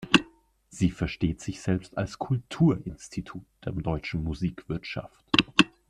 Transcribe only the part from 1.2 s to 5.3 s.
sich selbst als Kulturinstitut der Deutschen Musikwirtschaft.